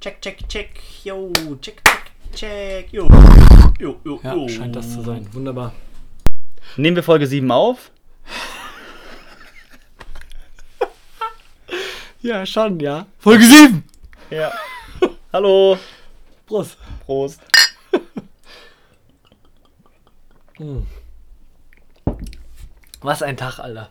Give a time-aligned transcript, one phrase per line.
[0.00, 0.80] Check, check, check.
[1.02, 2.92] Yo, check, check, check.
[2.92, 3.08] Yo.
[3.80, 4.48] Jo, jo, ja, jo.
[4.48, 5.26] scheint das zu sein.
[5.32, 5.72] Wunderbar.
[6.76, 7.90] Nehmen wir Folge 7 auf?
[12.20, 13.06] ja, schon, ja.
[13.18, 13.82] Folge 7!
[14.30, 14.52] Ja.
[15.32, 15.76] Hallo.
[16.46, 16.78] Prost.
[17.04, 17.40] Prost.
[20.58, 20.86] hm.
[23.00, 23.90] Was ein Tag, Alter.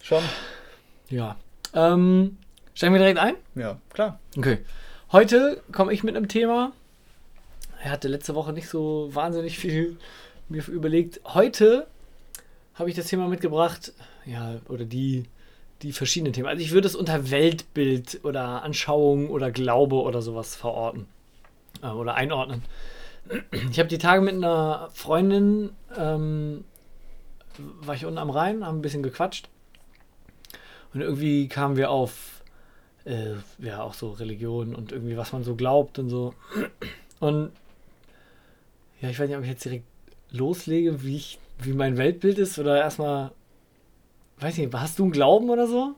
[0.00, 0.24] Schon?
[1.10, 1.36] Ja.
[1.74, 2.38] Ähm,
[2.74, 3.34] steigen wir direkt ein?
[3.54, 4.18] Ja, klar.
[4.36, 4.58] Okay.
[5.10, 6.72] Heute komme ich mit einem Thema.
[7.82, 9.96] Er hatte letzte Woche nicht so wahnsinnig viel
[10.48, 11.20] mir überlegt.
[11.24, 11.86] Heute
[12.74, 13.92] habe ich das Thema mitgebracht,
[14.24, 15.24] ja, oder die,
[15.82, 16.48] die verschiedenen Themen.
[16.48, 21.06] Also ich würde es unter Weltbild oder Anschauung oder Glaube oder sowas verorten
[21.82, 22.62] äh, oder einordnen.
[23.70, 26.64] Ich habe die Tage mit einer Freundin, ähm,
[27.58, 29.48] war ich unten am Rhein, haben ein bisschen gequatscht
[30.94, 32.31] und irgendwie kamen wir auf,
[33.04, 36.34] äh, ja, auch so Religion und irgendwie, was man so glaubt und so.
[37.20, 37.50] Und
[39.00, 39.84] ja, ich weiß nicht, ob ich jetzt direkt
[40.30, 43.32] loslege, wie ich, wie mein Weltbild ist oder erstmal,
[44.38, 45.94] weiß nicht, hast du einen Glauben oder so?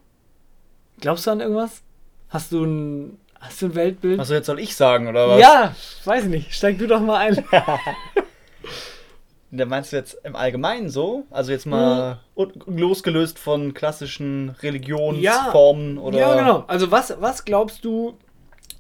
[1.01, 1.83] Glaubst du an irgendwas?
[2.31, 4.19] Hast du ein, hast du ein Weltbild?
[4.19, 5.41] Also jetzt soll ich sagen, oder was?
[5.41, 5.75] Ja,
[6.05, 6.55] weiß nicht.
[6.55, 7.45] Steig du doch mal ein.
[9.57, 11.25] Da meinst du jetzt im Allgemeinen so?
[11.31, 12.79] Also jetzt mal mhm.
[12.79, 16.19] losgelöst von klassischen Religionsformen ja, oder.
[16.19, 16.65] Ja, genau.
[16.67, 18.19] Also was, was glaubst du,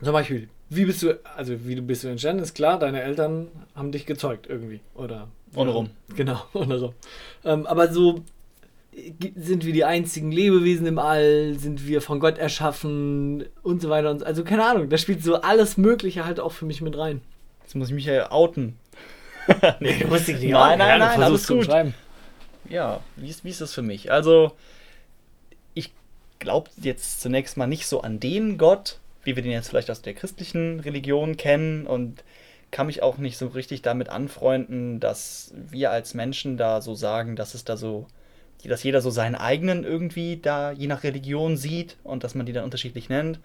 [0.02, 3.48] zum Beispiel, wie bist du, also wie du bist du entstanden, ist klar, deine Eltern
[3.74, 4.80] haben dich gezeugt irgendwie.
[4.94, 5.28] Oder.
[5.54, 5.90] Ohne rum.
[6.16, 6.94] Genau, oder so.
[7.44, 8.24] Ähm, aber so
[9.36, 14.10] sind wir die einzigen Lebewesen im All, sind wir von Gott erschaffen und so weiter
[14.10, 14.24] und so.
[14.24, 17.20] Also keine Ahnung, da spielt so alles Mögliche halt auch für mich mit rein.
[17.62, 18.76] Jetzt muss ich mich ja outen.
[19.80, 21.68] nee, du musst dich nicht Nein, nein, nein, alles gut.
[22.68, 24.10] Ja, wie ist, wie ist das für mich?
[24.10, 24.52] Also,
[25.74, 25.92] ich
[26.38, 30.02] glaube jetzt zunächst mal nicht so an den Gott, wie wir den jetzt vielleicht aus
[30.02, 32.24] der christlichen Religion kennen und
[32.70, 37.36] kann mich auch nicht so richtig damit anfreunden, dass wir als Menschen da so sagen,
[37.36, 38.06] dass es da so,
[38.64, 42.52] dass jeder so seinen eigenen irgendwie da je nach Religion sieht und dass man die
[42.52, 43.38] dann unterschiedlich nennt.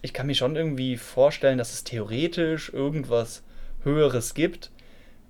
[0.00, 3.42] Ich kann mir schon irgendwie vorstellen, dass es theoretisch irgendwas
[3.82, 4.70] Höheres gibt.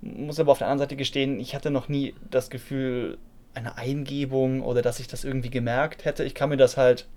[0.01, 3.17] Muss aber auf der anderen Seite gestehen, ich hatte noch nie das Gefühl,
[3.53, 6.23] eine Eingebung oder dass ich das irgendwie gemerkt hätte.
[6.23, 7.07] Ich kann mir das halt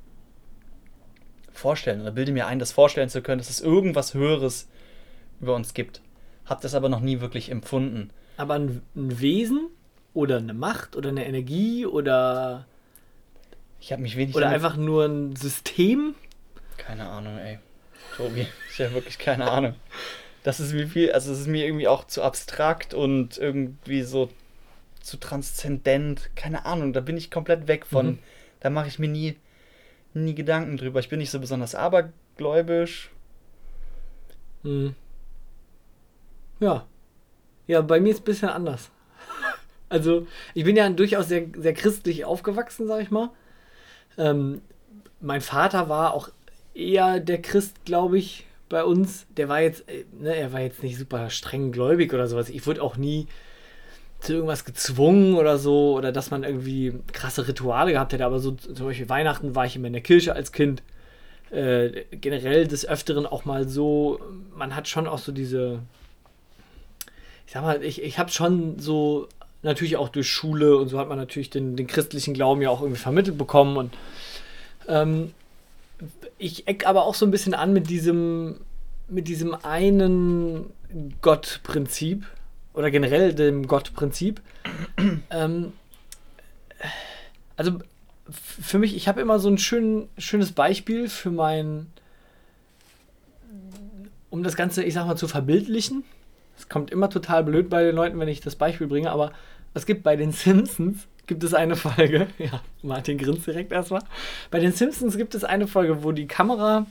[1.53, 4.69] vorstellen oder bilde mir ein, das vorstellen zu können, dass es irgendwas Höheres
[5.41, 6.00] über uns gibt.
[6.47, 8.10] Hab das aber noch nie wirklich empfunden.
[8.37, 9.69] Aber ein, ein Wesen
[10.15, 12.66] oder eine Macht oder eine Energie oder.
[13.81, 14.34] Ich habe mich wenig.
[14.34, 16.15] Oder einfach nur ein System?
[16.78, 17.59] Keine Ahnung, ey.
[18.16, 19.75] Tobi, ich habe wirklich keine Ahnung.
[20.42, 24.28] Das ist wie viel, also es ist mir irgendwie auch zu abstrakt und irgendwie so
[25.00, 26.30] zu transzendent.
[26.34, 28.06] Keine Ahnung, da bin ich komplett weg von.
[28.06, 28.19] Mhm.
[28.60, 29.36] Da mache ich mir nie,
[30.14, 31.00] nie Gedanken drüber.
[31.00, 33.10] Ich bin nicht so besonders abergläubisch.
[34.62, 34.94] Mhm.
[36.60, 36.86] Ja.
[37.66, 38.91] Ja, bei mir ist es ein bisschen anders.
[39.88, 43.30] also, ich bin ja durchaus sehr, sehr christlich aufgewachsen, sag ich mal.
[44.19, 44.60] Ähm,
[45.20, 46.28] mein Vater war auch
[46.74, 50.83] eher der Christ, glaube ich, bei uns, der war jetzt, äh, ne, er war jetzt
[50.83, 52.49] nicht super streng gläubig oder sowas.
[52.49, 53.28] Ich wurde auch nie
[54.19, 58.53] zu irgendwas gezwungen oder so, oder dass man irgendwie krasse Rituale gehabt hätte, aber so
[58.53, 60.83] zum Beispiel Weihnachten war ich immer in der Kirche als Kind.
[61.50, 64.21] Äh, generell des Öfteren auch mal so,
[64.56, 65.81] man hat schon auch so diese,
[67.47, 69.28] ich sag mal, ich, ich habe schon so,
[69.62, 72.81] natürlich auch durch Schule und so hat man natürlich den, den christlichen Glauben ja auch
[72.81, 73.93] irgendwie vermittelt bekommen und
[74.89, 75.34] ähm,
[76.42, 78.60] ich eck aber auch so ein bisschen an mit diesem,
[79.08, 80.72] mit diesem einen
[81.20, 82.26] Gottprinzip
[82.75, 84.41] oder generell dem Gottprinzip.
[85.30, 85.72] ähm,
[87.56, 87.78] also
[88.28, 91.86] für mich, ich habe immer so ein schön, schönes Beispiel für mein,
[94.30, 96.03] um das Ganze, ich sag mal, zu verbildlichen.
[96.59, 99.32] Es kommt immer total blöd bei den Leuten, wenn ich das Beispiel bringe, aber
[99.74, 104.03] es gibt bei den Simpsons gibt es eine Folge, ja, Martin grinst direkt erstmal.
[104.50, 106.87] Bei den Simpsons gibt es eine Folge, wo die Kamera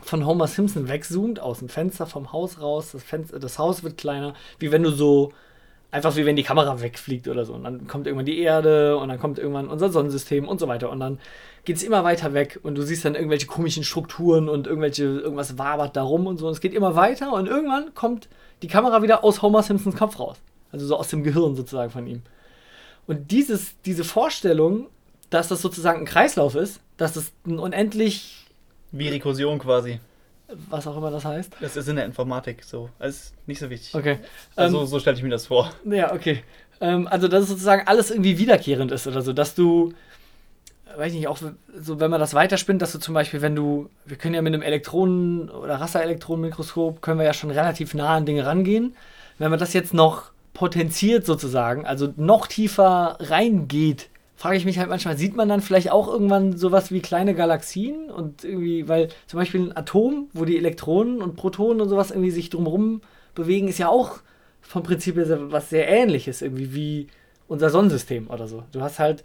[0.00, 3.98] von Homer Simpson wegzoomt, aus dem Fenster vom Haus raus, das, Fenster, das Haus wird
[3.98, 5.32] kleiner, wie wenn du so,
[5.90, 7.54] einfach wie wenn die Kamera wegfliegt oder so.
[7.54, 10.90] Und dann kommt irgendwann die Erde und dann kommt irgendwann unser Sonnensystem und so weiter.
[10.90, 11.18] Und dann
[11.64, 15.58] geht es immer weiter weg und du siehst dann irgendwelche komischen Strukturen und irgendwelche, irgendwas
[15.58, 16.46] wabert da rum und so.
[16.46, 18.28] Und es geht immer weiter und irgendwann kommt
[18.62, 20.36] die Kamera wieder aus Homer Simpsons Kopf raus.
[20.70, 22.22] Also so aus dem Gehirn sozusagen von ihm.
[23.08, 24.86] Und dieses, diese Vorstellung,
[25.30, 28.46] dass das sozusagen ein Kreislauf ist, dass es ein unendlich.
[28.92, 29.98] Wie Rekursion quasi.
[30.70, 31.54] Was auch immer das heißt.
[31.60, 32.90] Das ist in der Informatik so.
[32.98, 33.94] Das ist nicht so wichtig.
[33.94, 34.18] Okay.
[34.54, 35.72] Also ähm, so stelle ich mir das vor.
[35.84, 36.44] Ja, okay.
[36.80, 39.92] Ähm, also dass es sozusagen alles irgendwie wiederkehrend ist oder so, dass du
[40.96, 41.38] weiß nicht, auch
[41.76, 44.52] so, wenn man das weiterspinnt, dass du zum Beispiel, wenn du, wir können ja mit
[44.52, 48.96] einem Elektronen- oder Rasterelektronenmikroskop, können wir ja schon relativ nah an Dinge rangehen.
[49.38, 54.88] Wenn man das jetzt noch potenziert sozusagen, also noch tiefer reingeht, frage ich mich halt
[54.88, 59.38] manchmal, sieht man dann vielleicht auch irgendwann sowas wie kleine Galaxien und irgendwie, weil zum
[59.38, 63.02] Beispiel ein Atom, wo die Elektronen und Protonen und sowas irgendwie sich drumherum
[63.36, 64.18] bewegen, ist ja auch
[64.60, 67.06] vom Prinzip her was sehr ähnliches irgendwie wie
[67.46, 68.64] unser Sonnensystem oder so.
[68.72, 69.22] Du hast halt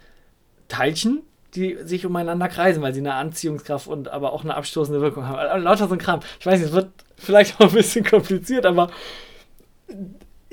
[0.68, 1.22] Teilchen,
[1.56, 5.64] die sich umeinander kreisen, weil sie eine Anziehungskraft und aber auch eine abstoßende Wirkung haben.
[5.64, 6.20] Lauter so ein Kram.
[6.38, 8.88] Ich weiß nicht, es wird vielleicht auch ein bisschen kompliziert, aber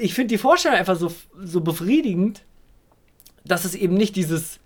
[0.01, 1.11] ich finde die Vorstellung einfach so,
[1.41, 2.43] so befriedigend,
[3.45, 4.59] dass es eben nicht dieses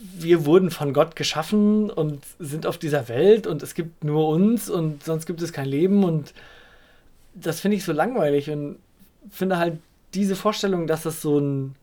[0.00, 4.70] wir wurden von Gott geschaffen und sind auf dieser Welt und es gibt nur uns
[4.70, 6.32] und sonst gibt es kein Leben und
[7.34, 8.78] das finde ich so langweilig und
[9.30, 9.78] finde halt
[10.14, 11.74] diese Vorstellung, dass das so ein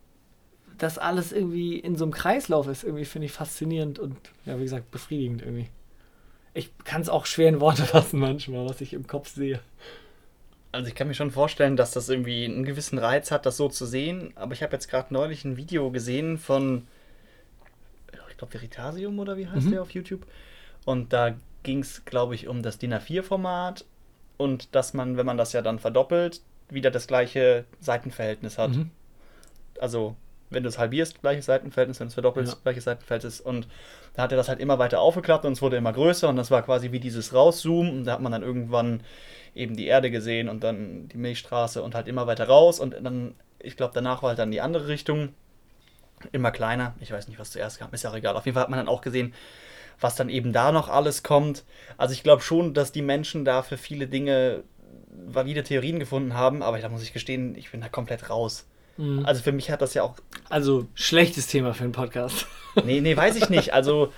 [0.78, 4.16] dass alles irgendwie in so einem Kreislauf ist, irgendwie finde ich faszinierend und
[4.46, 5.70] ja, wie gesagt, befriedigend irgendwie.
[6.54, 9.60] Ich kann es auch schwer in Worte fassen manchmal, was ich im Kopf sehe.
[10.72, 13.70] Also ich kann mir schon vorstellen, dass das irgendwie einen gewissen Reiz hat, das so
[13.70, 14.34] zu sehen.
[14.36, 16.88] Aber ich habe jetzt gerade neulich ein Video gesehen von,
[18.30, 19.72] ich glaube, Veritasium oder wie heißt mhm.
[19.72, 20.26] der auf YouTube?
[20.86, 23.86] Und da ging es, glaube ich, um das DIN A4-Format
[24.38, 28.72] und dass man, wenn man das ja dann verdoppelt, wieder das gleiche Seitenverhältnis hat.
[28.72, 28.92] Mhm.
[29.80, 30.16] Also
[30.50, 32.60] wenn du es halbierst, gleiches Seitenverhältnis, wenn du es verdoppelst, ja.
[32.64, 33.42] gleiches Seitenverhältnis.
[33.42, 33.68] Und
[34.14, 36.52] da hat er das halt immer weiter aufgeklappt und es wurde immer größer und das
[36.52, 39.02] war quasi wie dieses Rauszoomen und da hat man dann irgendwann
[39.56, 43.36] eben die Erde gesehen und dann die Milchstraße und halt immer weiter raus und dann,
[43.60, 45.30] ich glaube, danach war halt dann die andere Richtung
[46.32, 46.96] immer kleiner.
[47.00, 48.36] Ich weiß nicht, was zuerst kam, ist ja auch egal.
[48.36, 49.34] Auf jeden Fall hat man dann auch gesehen,
[50.00, 51.64] was dann eben da noch alles kommt.
[51.98, 54.64] Also ich glaube schon, dass die Menschen da für viele Dinge
[55.10, 58.68] valide Theorien gefunden haben, aber da muss ich gestehen, ich bin da komplett raus.
[58.98, 59.26] Mhm.
[59.26, 60.16] Also für mich hat das ja auch.
[60.50, 62.48] Also schlechtes Thema für einen Podcast.
[62.86, 63.74] Nee, nee, weiß ich nicht.
[63.74, 64.14] Also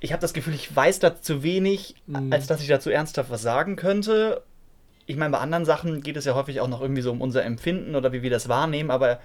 [0.00, 2.30] ich habe das Gefühl, ich weiß da zu wenig, mhm.
[2.30, 4.42] als dass ich dazu ernsthaft was sagen könnte.
[5.06, 7.44] Ich meine, bei anderen Sachen geht es ja häufig auch noch irgendwie so um unser
[7.44, 9.20] Empfinden oder wie wir das wahrnehmen, aber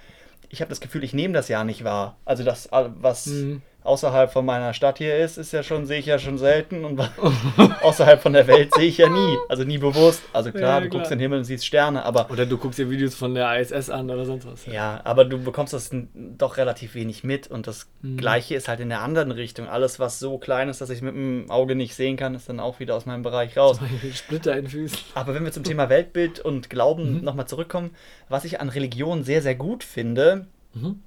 [0.48, 2.16] ich habe das Gefühl, ich nehme das ja nicht wahr.
[2.24, 6.06] Also das, was mhm außerhalb von meiner Stadt hier ist, ist ja schon, sehe ich
[6.06, 7.00] ja schon selten und
[7.82, 9.36] außerhalb von der Welt sehe ich ja nie.
[9.48, 10.22] Also nie bewusst.
[10.32, 11.00] Also klar, ja, du klar.
[11.00, 12.30] guckst den Himmel und siehst Sterne, aber.
[12.30, 14.66] Oder du guckst dir Videos von der ISS an oder sonst was.
[14.66, 18.18] Ja, aber du bekommst das doch relativ wenig mit und das mhm.
[18.18, 19.68] gleiche ist halt in der anderen Richtung.
[19.68, 22.60] Alles, was so klein ist, dass ich mit dem Auge nicht sehen kann, ist dann
[22.60, 23.80] auch wieder aus meinem Bereich raus.
[24.14, 24.98] Splitter in Füßen.
[25.14, 27.24] Aber wenn wir zum Thema Weltbild und Glauben mhm.
[27.24, 27.90] nochmal zurückkommen,
[28.28, 31.00] was ich an Religion sehr, sehr gut finde, mhm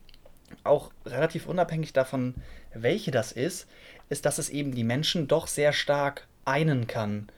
[0.63, 2.35] auch relativ unabhängig davon,
[2.73, 3.67] welche das ist,
[4.09, 7.29] ist, dass es eben die Menschen doch sehr stark einen kann.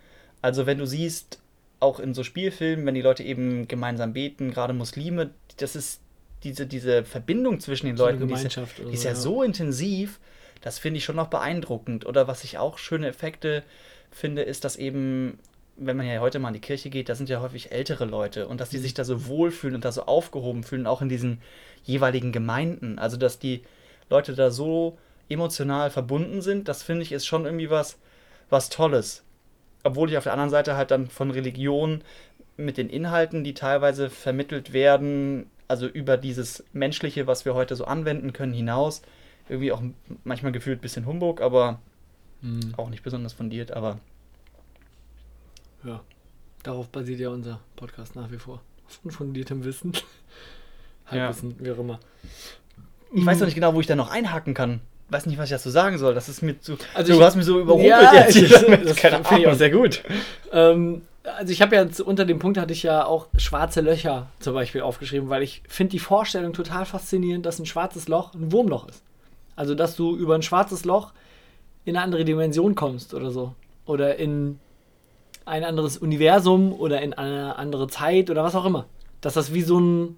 [0.42, 1.40] Also wenn du siehst,
[1.80, 6.02] auch in so Spielfilmen, wenn die Leute eben gemeinsam beten, gerade Muslime, das ist
[6.44, 10.20] diese, diese Verbindung zwischen den so Leuten, die ist, die ist ja, ja so intensiv,
[10.62, 12.06] das finde ich schon noch beeindruckend.
[12.06, 13.64] Oder was ich auch schöne Effekte
[14.12, 15.40] finde, ist, dass eben,
[15.76, 18.48] wenn man ja heute mal in die Kirche geht, da sind ja häufig ältere Leute
[18.48, 18.84] und dass die mhm.
[18.84, 21.42] sich da so wohlfühlen und da so aufgehoben fühlen, auch in diesen
[21.84, 22.98] jeweiligen Gemeinden.
[22.98, 23.64] Also, dass die
[24.10, 24.98] Leute da so
[25.30, 27.98] emotional verbunden sind, das finde ich ist schon irgendwie was,
[28.50, 29.24] was Tolles.
[29.84, 32.04] Obwohl ich auf der anderen Seite halt dann von Religion
[32.56, 37.86] mit den Inhalten, die teilweise vermittelt werden, also über dieses Menschliche, was wir heute so
[37.86, 39.02] anwenden können, hinaus,
[39.50, 39.82] irgendwie auch
[40.24, 41.82] manchmal gefühlt ein bisschen Humbug, aber
[42.42, 42.74] mhm.
[42.78, 44.00] auch nicht besonders fundiert, aber.
[45.84, 46.02] Ja,
[46.64, 48.62] darauf basiert ja unser Podcast nach wie vor.
[48.86, 49.94] Auf unfundiertem Wissen.
[51.06, 51.66] Halbwissen, ja.
[51.66, 52.00] wie auch immer.
[53.14, 54.82] Ich weiß noch nicht genau, wo ich da noch einhaken kann.
[55.14, 56.16] Weiß nicht, was ich dazu sagen soll.
[56.16, 56.76] Das ist mir zu.
[56.96, 58.36] Also du ich, hast mich so überrumpelt ja, jetzt.
[58.36, 60.02] Ich, das finde ich auch sehr gut.
[60.52, 64.56] Ähm, also ich habe ja unter dem Punkt hatte ich ja auch schwarze Löcher zum
[64.56, 68.90] Beispiel aufgeschrieben, weil ich finde die Vorstellung total faszinierend, dass ein schwarzes Loch ein Wurmloch
[68.90, 69.04] ist.
[69.56, 71.14] Also dass du über ein schwarzes Loch
[71.86, 73.54] in eine andere Dimension kommst oder so.
[73.86, 74.60] Oder in
[75.46, 78.86] ein anderes Universum oder in eine andere Zeit oder was auch immer.
[79.22, 80.18] Dass das wie so ein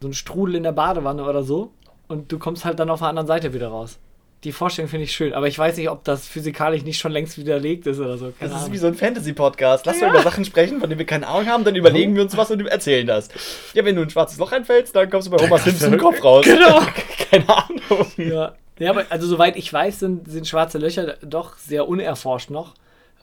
[0.00, 1.70] so ein Strudel in der Badewanne oder so.
[2.08, 3.98] Und du kommst halt dann auf der anderen Seite wieder raus.
[4.46, 7.36] Die Vorstellung finde ich schön, aber ich weiß nicht, ob das physikalisch nicht schon längst
[7.36, 8.32] widerlegt ist oder so.
[8.38, 9.84] Keine das ist wie so ein Fantasy-Podcast.
[9.86, 10.08] Lass ja.
[10.08, 12.64] über Sachen sprechen, von denen wir keine Ahnung haben, dann überlegen wir uns was und
[12.64, 13.28] erzählen das.
[13.74, 16.22] Ja, wenn du ein schwarzes Loch einfällst, dann kommst du bei Homer Simpson im Kopf
[16.22, 16.44] raus.
[16.44, 16.80] Genau.
[17.30, 18.06] keine Ahnung.
[18.18, 18.54] Ja.
[18.78, 22.74] ja, aber also soweit ich weiß, sind, sind schwarze Löcher doch sehr unerforscht noch.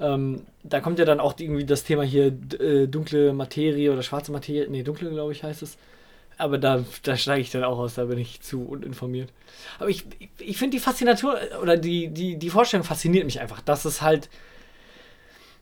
[0.02, 4.34] Ähm, da kommt ja dann auch irgendwie das Thema hier äh, dunkle Materie oder schwarze
[4.34, 4.70] Materie.
[4.70, 5.78] Nee, dunkle, glaube ich, heißt es.
[6.38, 9.30] Aber da, da steige ich dann auch aus, da bin ich zu uninformiert.
[9.80, 10.06] Aber ich,
[10.40, 14.30] ich finde die Faszination oder die, die, die Vorstellung fasziniert mich einfach, dass es halt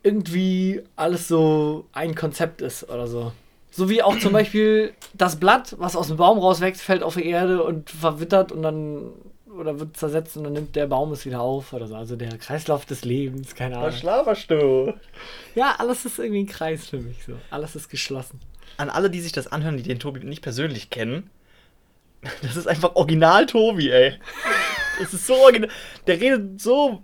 [0.02, 3.32] irgendwie alles so ein Konzept ist oder so.
[3.70, 7.26] So wie auch zum Beispiel das Blatt, was aus dem Baum rauswächst, fällt auf die
[7.26, 9.12] Erde und verwittert und dann
[9.58, 11.94] oder wird zersetzt und dann nimmt der Baum es wieder auf oder so.
[11.94, 13.88] Also der Kreislauf des Lebens, keine Ahnung.
[13.88, 14.94] Was schlaferst du?
[15.54, 17.34] Ja, alles ist irgendwie ein Kreis für mich so.
[17.50, 18.40] Alles ist geschlossen.
[18.76, 21.30] An alle, die sich das anhören, die den Tobi nicht persönlich kennen,
[22.42, 24.14] das ist einfach original Tobi, ey.
[24.98, 25.70] Das ist so original.
[26.06, 27.02] Der redet so.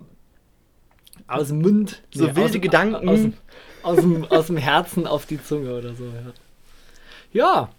[1.27, 2.01] Aus dem Mund.
[2.11, 3.09] So nee, wilde aus, Gedanken.
[3.09, 3.19] Aus,
[3.83, 6.33] aus, dem, aus dem Herzen auf die Zunge oder so, ja.
[7.31, 7.69] Ja,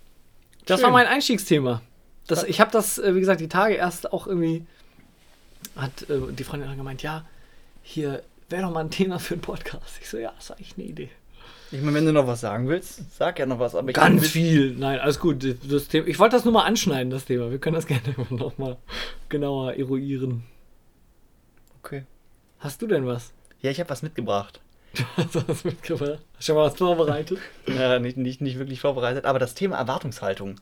[0.66, 0.84] das Schön.
[0.84, 1.82] war mein Einstiegsthema.
[2.30, 4.64] Das, ich habe das, äh, wie gesagt, die Tage erst auch irgendwie.
[5.76, 7.24] Hat äh, die Freundin gemeint, ja,
[7.82, 9.98] hier wäre doch mal ein Thema für einen Podcast.
[10.00, 11.10] Ich so, ja, das ist eigentlich eine Idee.
[11.72, 13.76] Ich meine, wenn du noch was sagen willst, sag ja noch was.
[13.76, 14.74] Aber Ganz viel.
[14.76, 15.44] Nein, alles gut.
[15.70, 17.50] Das Thema, ich wollte das nur mal anschneiden, das Thema.
[17.50, 18.76] Wir können das gerne noch mal
[19.28, 20.42] genauer eruieren.
[21.82, 22.04] Okay.
[22.58, 23.32] Hast du denn was?
[23.62, 24.60] Ja, ich habe was mitgebracht.
[24.96, 26.18] Du hast was mitgebracht?
[26.36, 27.38] Hast du schon mal was vorbereitet?
[27.66, 30.56] ja, nicht, nicht, nicht wirklich vorbereitet, aber das Thema Erwartungshaltung.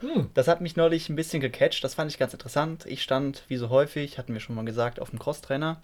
[0.00, 0.30] Hm.
[0.34, 1.82] Das hat mich neulich ein bisschen gecatcht.
[1.84, 2.84] Das fand ich ganz interessant.
[2.86, 5.82] Ich stand, wie so häufig, hatten wir schon mal gesagt, auf dem Crosstrainer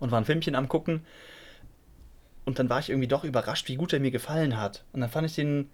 [0.00, 1.04] und war ein Filmchen am Gucken.
[2.44, 4.84] Und dann war ich irgendwie doch überrascht, wie gut er mir gefallen hat.
[4.92, 5.70] Und dann fand ich den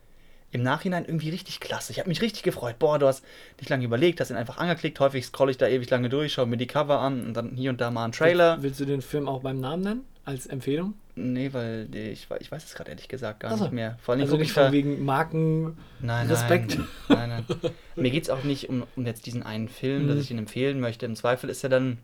[0.52, 1.92] im Nachhinein irgendwie richtig klasse.
[1.92, 2.78] Ich habe mich richtig gefreut.
[2.78, 3.24] Boah, du hast
[3.58, 4.98] nicht lange überlegt, hast ihn einfach angeklickt.
[5.00, 7.70] Häufig scrolle ich da ewig lange durch, schaue mir die Cover an und dann hier
[7.70, 8.54] und da mal einen Trailer.
[8.54, 10.04] Willst, willst du den Film auch beim Namen nennen?
[10.24, 10.94] Als Empfehlung?
[11.20, 13.98] Nee, weil ich, ich weiß es gerade ehrlich gesagt gar also, nicht mehr.
[14.02, 16.78] Vor allem also nicht von wegen Marken nein, Respekt.
[17.08, 17.72] Nein, nein, nein.
[17.96, 20.08] Mir geht es auch nicht um, um jetzt diesen einen Film, mhm.
[20.08, 21.06] dass ich ihn empfehlen möchte.
[21.06, 21.98] Im Zweifel ist er dann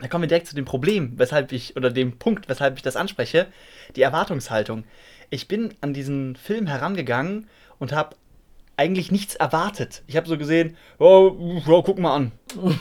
[0.00, 2.96] da kommen wir direkt zu dem Problem, weshalb ich, oder dem Punkt, weshalb ich das
[2.96, 3.46] anspreche,
[3.96, 4.84] die Erwartungshaltung.
[5.30, 8.16] Ich bin an diesen Film herangegangen und habe
[8.76, 10.02] eigentlich nichts erwartet.
[10.06, 12.32] Ich habe so gesehen, oh, oh, guck mal an.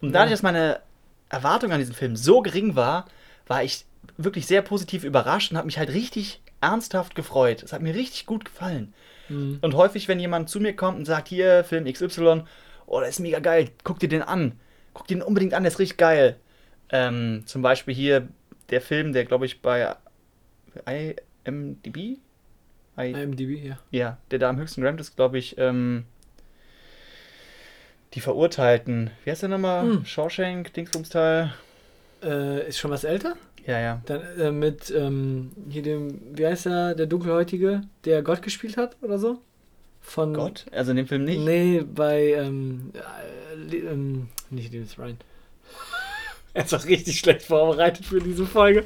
[0.00, 0.80] Und dadurch, dass meine
[1.28, 3.06] Erwartung an diesen Film so gering war,
[3.48, 3.84] war ich
[4.16, 7.62] wirklich sehr positiv überrascht und habe mich halt richtig ernsthaft gefreut.
[7.62, 8.92] Es hat mir richtig gut gefallen.
[9.28, 9.58] Mhm.
[9.62, 12.42] Und häufig, wenn jemand zu mir kommt und sagt, hier, Film XY,
[12.86, 14.52] oh, der ist mega geil, guck dir den an.
[14.94, 16.36] Guck dir den unbedingt an, der ist richtig geil.
[16.90, 18.28] Ähm, zum Beispiel hier
[18.70, 19.94] der Film, der glaube ich bei
[20.86, 22.18] IMDb?
[22.98, 23.78] I IMDb, ja.
[23.90, 26.04] Ja, der da am höchsten gerankt ist, glaube ich, ähm,
[28.14, 29.10] die Verurteilten.
[29.24, 29.82] Wie heißt der nochmal?
[29.82, 30.04] Hm.
[30.04, 31.52] Shawshank, Dingsbumsteil.
[32.22, 33.36] Äh, ist schon was älter?
[33.66, 34.02] Ja, ja.
[34.06, 38.96] Dann äh, mit ähm, hier dem, wie heißt er, der Dunkelhäutige, der Gott gespielt hat
[39.02, 39.38] oder so?
[40.00, 40.64] Von Gott?
[40.72, 41.40] Also in dem Film nicht?
[41.40, 42.92] Nee, bei ähm,
[43.70, 45.18] äh, ähm, nicht Dennis Ryan.
[46.54, 48.84] Er ist auch richtig schlecht vorbereitet für diese Folge.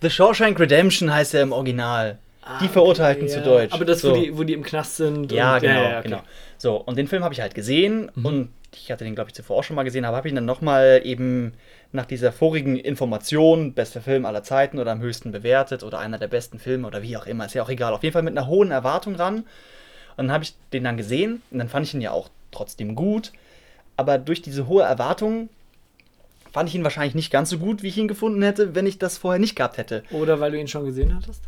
[0.00, 2.18] The Shawshank Redemption heißt er im Original.
[2.40, 3.74] Ah, die Verurteilten okay, zu Deutsch.
[3.74, 4.12] Aber das, so.
[4.12, 5.30] wo, die, wo die im Knast sind.
[5.32, 6.08] Ja, und, genau, ja, ja, okay.
[6.08, 6.22] genau.
[6.56, 8.24] So, und den Film habe ich halt gesehen mhm.
[8.24, 10.44] und ich hatte den, glaube ich, zuvor auch schon mal gesehen, aber habe ihn dann
[10.44, 11.52] nochmal eben
[11.92, 16.28] nach dieser vorigen Information, bester Film aller Zeiten oder am höchsten bewertet oder einer der
[16.28, 17.94] besten Filme oder wie auch immer, ist ja auch egal.
[17.94, 19.38] Auf jeden Fall mit einer hohen Erwartung ran.
[20.16, 22.94] Und dann habe ich den dann gesehen und dann fand ich ihn ja auch trotzdem
[22.94, 23.32] gut.
[23.96, 25.48] Aber durch diese hohe Erwartung
[26.52, 28.98] fand ich ihn wahrscheinlich nicht ganz so gut, wie ich ihn gefunden hätte, wenn ich
[28.98, 30.02] das vorher nicht gehabt hätte.
[30.10, 31.42] Oder weil du ihn schon gesehen hattest?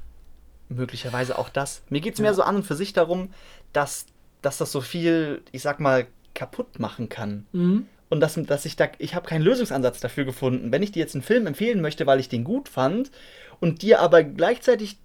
[0.68, 1.82] Möglicherweise auch das.
[1.90, 2.24] Mir geht es ja.
[2.24, 3.32] mehr so an und für sich darum,
[3.72, 4.06] dass,
[4.40, 7.46] dass das so viel, ich sag mal, kaputt machen kann.
[7.52, 7.86] Mhm.
[8.08, 10.72] Und dass, dass ich da, ich habe keinen Lösungsansatz dafür gefunden.
[10.72, 13.10] Wenn ich dir jetzt einen Film empfehlen möchte, weil ich den gut fand
[13.60, 14.98] und dir aber gleichzeitig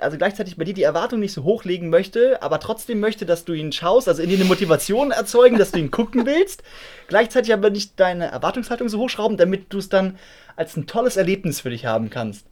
[0.00, 3.52] also gleichzeitig bei dir die Erwartung nicht so hochlegen möchte, aber trotzdem möchte, dass du
[3.52, 6.62] ihn schaust, also in dir eine Motivation erzeugen, dass du ihn gucken willst,
[7.08, 10.18] gleichzeitig aber nicht deine Erwartungshaltung so hochschrauben, damit du es dann
[10.56, 12.46] als ein tolles Erlebnis für dich haben kannst.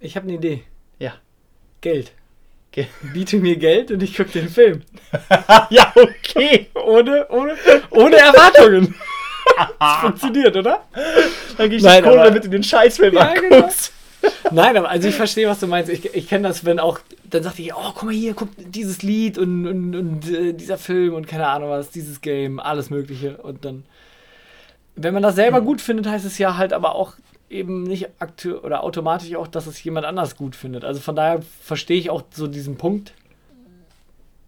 [0.00, 0.62] Ich habe eine Idee.
[0.98, 1.14] Ja.
[1.80, 2.12] Geld.
[2.78, 4.82] Ge Biete mir Geld und ich gucke den Film.
[5.70, 6.68] ja, okay.
[6.74, 7.56] Ohne, ohne,
[7.90, 8.94] ohne Erwartungen.
[9.80, 10.84] das funktioniert, oder?
[11.56, 13.92] Dann gebe ich dir Kohle, damit du den Scheißfilm ja, anguckst.
[14.20, 14.34] Genau.
[14.50, 15.90] Nein, aber also ich verstehe, was du meinst.
[15.90, 19.02] Ich, ich kenne das, wenn auch, dann sagt ich, oh, guck mal hier, guck dieses
[19.02, 23.38] Lied und, und, und äh, dieser Film und keine Ahnung was, dieses Game, alles Mögliche.
[23.38, 23.84] Und dann,
[24.96, 25.64] wenn man das selber hm.
[25.64, 27.14] gut findet, heißt es ja halt aber auch
[27.50, 30.84] eben nicht aktuell oder automatisch auch, dass es jemand anders gut findet.
[30.84, 33.12] Also von daher verstehe ich auch so diesen Punkt.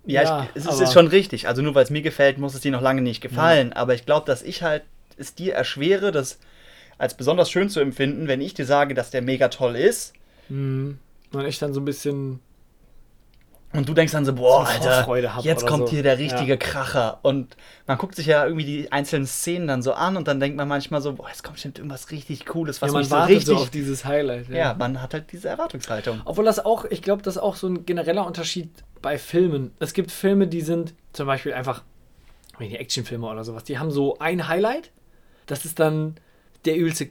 [0.05, 1.49] Ja, ja ich, es ist schon richtig.
[1.49, 3.71] Also nur weil es mir gefällt, muss es dir noch lange nicht gefallen.
[3.71, 3.77] Ja.
[3.77, 4.83] Aber ich glaube, dass ich halt
[5.17, 6.39] es dir erschwere, dass
[6.99, 10.13] als besonders schön zu empfinden, wenn ich dir sage, dass der mega toll ist.
[10.49, 10.99] Mhm.
[11.33, 12.41] Und ich dann so ein bisschen.
[13.73, 15.07] Und du denkst dann so, boah, Alter,
[15.43, 15.95] jetzt kommt so.
[15.95, 16.57] hier der richtige ja.
[16.57, 17.21] Kracher.
[17.23, 20.57] Und man guckt sich ja irgendwie die einzelnen Szenen dann so an und dann denkt
[20.57, 23.17] man manchmal so, boah, jetzt kommt bestimmt irgendwas richtig Cooles, was ja, man mich so
[23.17, 23.47] richtig...
[23.47, 24.49] so auf dieses Highlight.
[24.49, 24.57] Ja.
[24.57, 26.21] ja, man hat halt diese Erwartungshaltung.
[26.25, 28.71] Obwohl das auch, ich glaube, das ist auch so ein genereller Unterschied
[29.03, 29.73] bei Filmen.
[29.79, 31.85] Es gibt Filme, die sind zum Beispiel einfach,
[32.59, 34.91] die Actionfilme oder sowas, die haben so ein Highlight.
[35.47, 36.17] Das ist dann
[36.65, 37.11] der übelste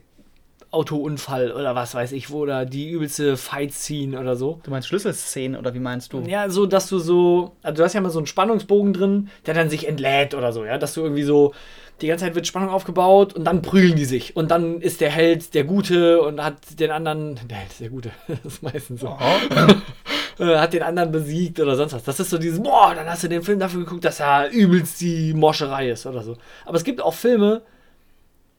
[0.72, 4.60] Autounfall oder was weiß ich, wo oder die übelste Fight-Scene oder so.
[4.62, 6.20] Du meinst Schlüsselszenen oder wie meinst du?
[6.20, 9.54] Ja, so, dass du so, also du hast ja mal so einen Spannungsbogen drin, der
[9.54, 11.54] dann sich entlädt oder so, ja, dass du irgendwie so,
[12.00, 15.10] die ganze Zeit wird Spannung aufgebaut und dann prügeln die sich und dann ist der
[15.10, 19.00] Held der Gute und hat den anderen, der Held ist der Gute, das ist meistens
[19.00, 20.44] so, oh.
[20.44, 22.04] hat den anderen besiegt oder sonst was.
[22.04, 25.00] Das ist so dieses, boah, dann hast du den Film dafür geguckt, dass er übelst
[25.00, 26.36] die Moscherei ist oder so.
[26.64, 27.60] Aber es gibt auch Filme,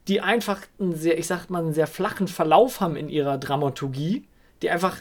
[0.07, 4.25] die einfach einen sehr, ich sag mal, einen sehr flachen Verlauf haben in ihrer Dramaturgie,
[4.61, 4.97] die einfach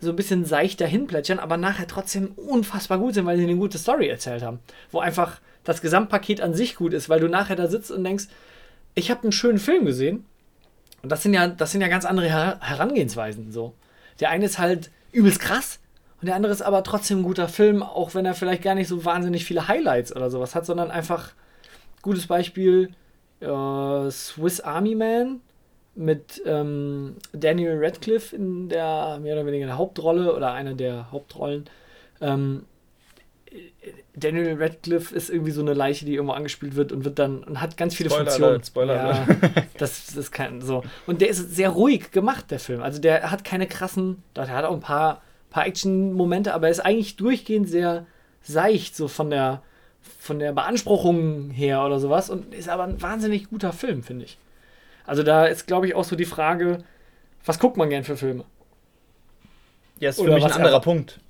[0.00, 3.56] so ein bisschen seicht dahin plätschern, aber nachher trotzdem unfassbar gut sind, weil sie eine
[3.56, 4.58] gute Story erzählt haben.
[4.90, 8.26] Wo einfach das Gesamtpaket an sich gut ist, weil du nachher da sitzt und denkst,
[8.94, 10.24] ich habe einen schönen Film gesehen.
[11.02, 13.52] Und das sind ja, das sind ja ganz andere Her Herangehensweisen.
[13.52, 13.74] So.
[14.20, 15.78] Der eine ist halt übelst krass
[16.20, 18.88] und der andere ist aber trotzdem ein guter Film, auch wenn er vielleicht gar nicht
[18.88, 21.32] so wahnsinnig viele Highlights oder sowas hat, sondern einfach
[22.02, 22.90] gutes Beispiel
[23.40, 25.40] äh, Swiss Army Man
[25.94, 31.64] mit ähm, Daniel Radcliffe in der mehr oder weniger der Hauptrolle oder einer der Hauptrollen.
[32.20, 32.66] Ähm,
[34.14, 37.60] Daniel Radcliffe ist irgendwie so eine Leiche, die irgendwo angespielt wird und wird dann und
[37.60, 38.50] hat ganz viele Spoiler Funktionen.
[38.50, 39.26] Alert, Spoiler ja,
[39.78, 40.82] das, das ist kein so.
[41.06, 42.82] Und der ist sehr ruhig gemacht, der Film.
[42.82, 46.80] Also der hat keine krassen, er hat auch ein paar, paar Action-Momente, aber er ist
[46.80, 48.06] eigentlich durchgehend sehr
[48.42, 49.62] seicht, so von der,
[50.18, 54.38] von der Beanspruchung her oder sowas und ist aber ein wahnsinnig guter Film, finde ich.
[55.06, 56.84] Also da ist, glaube ich, auch so die Frage,
[57.44, 58.44] was guckt man gern für Filme?
[60.00, 61.20] Ja, ist für oder mich ein anderer Punkt.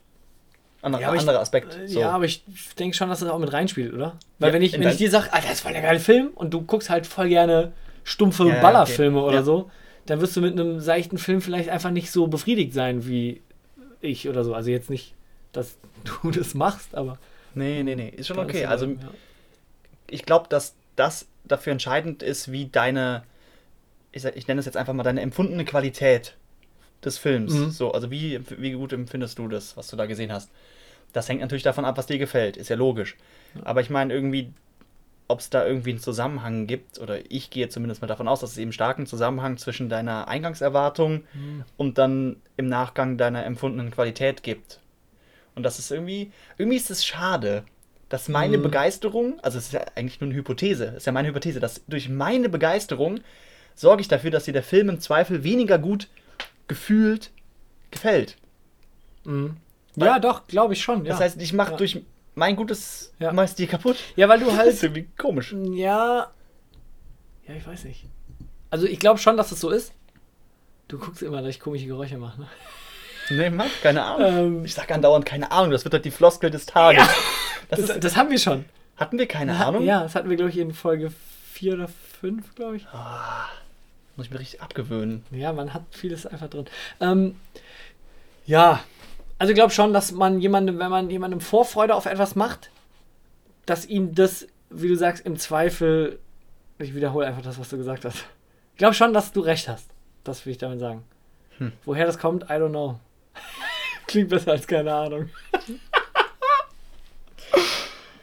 [0.83, 1.76] Anderer, ja, anderer Aspekt.
[1.87, 2.00] So.
[2.00, 2.45] Ja, aber ich
[2.78, 4.18] denke schon, dass das auch mit reinspielt, oder?
[4.38, 6.28] Weil ja, wenn ich, wenn ich dir sage, Alter, das ist voll der geile Film
[6.35, 7.73] und du guckst halt voll gerne
[8.04, 9.28] stumpfe ja, Ballerfilme okay.
[9.28, 9.71] oder so,
[10.06, 13.42] dann wirst du mit einem seichten Film vielleicht einfach nicht so befriedigt sein wie
[14.00, 14.54] ich oder so.
[14.54, 15.14] Also jetzt nicht,
[15.52, 15.76] dass
[16.23, 17.18] du das machst, aber.
[17.56, 18.10] Nee, nee, nee.
[18.10, 18.66] Ist schon okay.
[18.66, 18.96] Also, ja.
[20.08, 23.22] ich glaube, dass das dafür entscheidend ist, wie deine,
[24.12, 26.36] ich, ich nenne es jetzt einfach mal deine empfundene Qualität
[27.04, 27.52] des Films.
[27.54, 27.70] Mhm.
[27.70, 30.50] So, also wie, wie gut empfindest du das, was du da gesehen hast?
[31.12, 33.16] Das hängt natürlich davon ab, was dir gefällt, ist ja logisch.
[33.54, 33.62] Ja.
[33.64, 34.52] Aber ich meine, irgendwie,
[35.28, 38.52] ob es da irgendwie einen Zusammenhang gibt, oder ich gehe zumindest mal davon aus, dass
[38.52, 41.64] es eben starken Zusammenhang zwischen deiner Eingangserwartung mhm.
[41.78, 44.80] und dann im Nachgang deiner empfundenen Qualität gibt.
[45.56, 47.64] Und das ist irgendwie, irgendwie ist es schade,
[48.08, 48.62] dass meine mhm.
[48.62, 51.82] Begeisterung, also es ist ja eigentlich nur eine Hypothese, es ist ja meine Hypothese, dass
[51.88, 53.21] durch meine Begeisterung
[53.75, 56.08] sorge ich dafür, dass dir der Film im Zweifel weniger gut
[56.69, 57.32] gefühlt
[57.90, 58.36] gefällt.
[59.25, 59.56] Mhm.
[59.97, 61.04] Ja, doch, glaube ich schon.
[61.04, 61.12] Ja.
[61.12, 61.76] Das heißt, ich mache ja.
[61.78, 62.02] durch
[62.34, 63.32] mein gutes ja.
[63.32, 63.97] machst dir kaputt.
[64.14, 64.69] Ja, weil du halt.
[64.69, 65.54] Das ist irgendwie komisch.
[65.73, 66.30] Ja.
[67.49, 68.04] Ja, ich weiß nicht.
[68.71, 69.92] Also ich glaube schon, dass das so ist.
[70.88, 72.49] Du guckst immer, dass ich komische Geräusche mache, ne?
[73.30, 74.39] Nee, Mann, keine Ahnung.
[74.39, 75.71] Ähm, ich sag andauernd keine Ahnung.
[75.71, 77.02] Das wird halt die Floskel des Tages.
[77.02, 77.08] Ja,
[77.69, 78.65] das, das, ist, das, haben wir schon.
[78.97, 79.84] Hatten wir keine Ahnung?
[79.84, 81.12] Ja, das hatten wir, glaube ich, in Folge
[81.52, 81.89] 4 oder
[82.21, 82.86] 5, glaube ich.
[82.93, 82.99] Oh,
[84.17, 85.25] muss ich mir richtig abgewöhnen.
[85.30, 86.67] Ja, man hat vieles einfach drin.
[87.00, 87.36] Ähm,
[88.47, 88.80] ja,
[89.39, 92.71] also ich glaube schon, dass man jemandem, wenn man jemandem Vorfreude auf etwas macht,
[93.67, 96.19] dass ihm das, wie du sagst, im Zweifel,
[96.78, 98.25] ich wiederhole einfach das, was du gesagt hast.
[98.73, 99.89] Ich glaube schon, dass du recht hast.
[100.25, 101.04] Das will ich damit sagen.
[101.58, 101.73] Hm.
[101.84, 102.99] Woher das kommt, I don't know.
[104.06, 105.30] Klingt besser als keine Ahnung.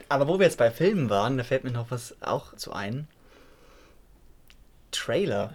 [0.10, 3.08] Aber wo wir jetzt bei Filmen waren, da fällt mir noch was auch zu ein.
[4.92, 5.54] Trailer.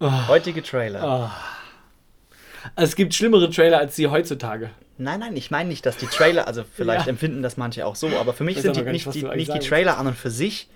[0.00, 0.28] Oh.
[0.28, 1.02] Heutige Trailer.
[1.04, 2.70] Oh.
[2.76, 4.70] Es gibt schlimmere Trailer als die heutzutage.
[4.98, 7.10] Nein, nein, ich meine nicht, dass die Trailer, also vielleicht ja.
[7.10, 9.96] empfinden das manche auch so, aber für mich sind die, nicht, die, nicht die Trailer
[9.96, 10.68] an und für sich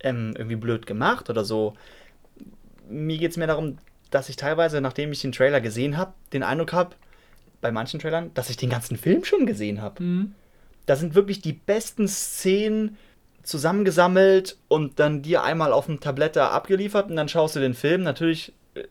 [0.00, 1.74] ähm, irgendwie blöd gemacht oder so.
[2.88, 3.78] Mir geht es mehr darum,
[4.10, 6.96] dass ich teilweise, nachdem ich den Trailer gesehen habe, den Eindruck habe,
[7.62, 10.02] bei manchen Trailern, dass ich den ganzen Film schon gesehen habe.
[10.02, 10.34] Mhm.
[10.84, 12.98] Da sind wirklich die besten Szenen
[13.42, 17.74] zusammengesammelt und dann dir einmal auf dem Tablett da abgeliefert und dann schaust du den
[17.74, 18.02] Film.
[18.02, 18.84] Natürlich äh,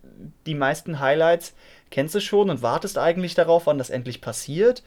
[0.45, 1.53] die meisten Highlights
[1.89, 4.84] kennst du schon und wartest eigentlich darauf, wann das endlich passiert.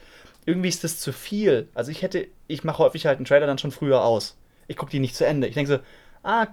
[0.46, 1.68] Irgendwie ist das zu viel.
[1.74, 4.36] Also ich hätte, ich mache häufig halt einen Trailer dann schon früher aus.
[4.66, 5.46] Ich gucke die nicht zu Ende.
[5.46, 5.78] Ich denke so,
[6.22, 6.46] ah,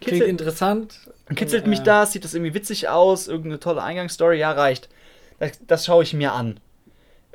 [0.00, 1.10] kitzelt, klingt interessant.
[1.34, 4.88] Kitzelt mich das, sieht das irgendwie witzig aus, irgendeine tolle Eingangsstory, ja, reicht.
[5.38, 6.60] Das, das schaue ich mir an.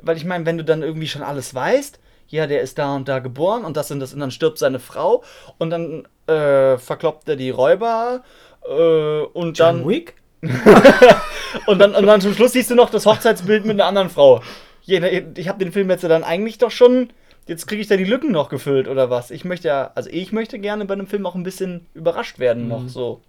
[0.02, 3.08] Weil ich meine, wenn du dann irgendwie schon alles weißt, ja, der ist da und
[3.08, 5.22] da geboren und das und das und dann stirbt seine Frau
[5.58, 8.22] und dann äh, verkloppt er die Räuber
[8.66, 9.88] äh, und John dann.
[9.88, 10.14] Wick?
[11.66, 14.42] und, dann, und dann zum Schluss siehst du noch das Hochzeitsbild mit einer anderen Frau.
[14.86, 17.10] Ich habe den Film jetzt dann eigentlich doch schon.
[17.46, 19.30] Jetzt kriege ich da die Lücken noch gefüllt oder was?
[19.30, 22.64] Ich möchte ja, also ich möchte gerne bei einem Film auch ein bisschen überrascht werden,
[22.64, 22.68] mhm.
[22.68, 23.20] noch so.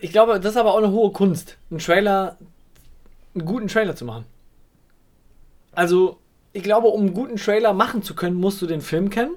[0.00, 2.36] Ich glaube, das ist aber auch eine hohe Kunst, einen Trailer,
[3.34, 4.24] einen guten Trailer zu machen.
[5.72, 6.18] Also,
[6.52, 9.34] ich glaube, um einen guten Trailer machen zu können, musst du den Film kennen.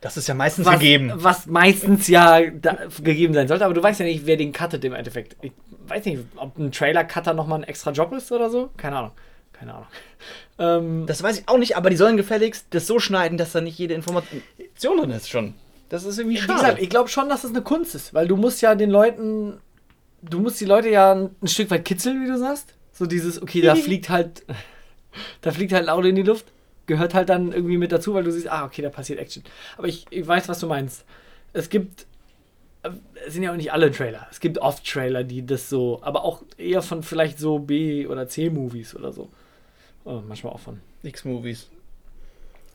[0.00, 1.12] Das ist ja meistens was, gegeben.
[1.14, 4.92] Was meistens ja gegeben sein sollte, aber du weißt ja nicht, wer den cuttet im
[4.92, 5.36] Endeffekt.
[5.40, 5.52] Ich
[5.86, 8.70] weiß nicht, ob ein Trailer-Cutter nochmal ein extra Job ist oder so.
[8.76, 9.12] Keine Ahnung.
[9.52, 9.86] Keine Ahnung.
[10.56, 13.60] Ähm, das weiß ich auch nicht, aber die sollen gefälligst das so schneiden, dass da
[13.60, 14.40] nicht jede Information
[14.80, 15.54] drin ist schon.
[15.88, 16.52] Das ist irgendwie schade.
[16.52, 18.76] Wie gesagt, ich glaube schon, dass es das eine Kunst ist, weil du musst ja
[18.76, 19.60] den Leuten,
[20.28, 22.74] du musst die Leute ja ein, ein Stück weit kitzeln, wie du sagst.
[22.92, 24.44] So dieses, okay, da fliegt halt,
[25.40, 26.46] da fliegt halt Auto in die Luft
[26.86, 29.42] gehört halt dann irgendwie mit dazu, weil du siehst, ah, okay, da passiert Action.
[29.76, 31.04] Aber ich, ich weiß, was du meinst.
[31.52, 32.06] Es gibt,
[32.82, 34.26] es sind ja auch nicht alle Trailer.
[34.30, 38.28] Es gibt oft Trailer, die das so, aber auch eher von vielleicht so B- oder
[38.28, 39.30] C-Movies oder so.
[40.04, 41.70] Oh, manchmal auch von X-Movies.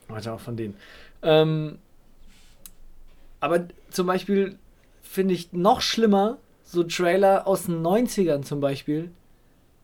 [0.08, 0.74] Manchmal auch von denen.
[1.22, 1.78] Ähm,
[3.38, 4.58] aber zum Beispiel
[5.02, 6.38] finde ich noch schlimmer
[6.70, 9.10] so Trailer aus den 90ern zum Beispiel,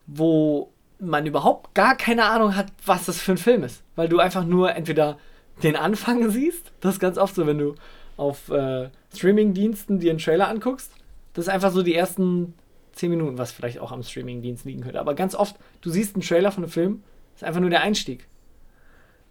[0.05, 3.83] wo man überhaupt gar keine Ahnung hat, was das für ein Film ist.
[3.95, 5.17] Weil du einfach nur entweder
[5.63, 7.75] den Anfang siehst, das ist ganz oft so, wenn du
[8.15, 10.91] auf äh, Streaming-Diensten dir einen Trailer anguckst,
[11.33, 12.53] das ist einfach so die ersten
[12.93, 14.99] 10 Minuten, was vielleicht auch am Streaming-Dienst liegen könnte.
[14.99, 17.03] Aber ganz oft, du siehst einen Trailer von einem Film,
[17.35, 18.27] ist einfach nur der Einstieg.